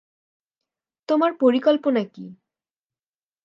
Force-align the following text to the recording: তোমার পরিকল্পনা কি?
তোমার 1.09 1.31
পরিকল্পনা 1.39 2.01
কি? 2.05 2.25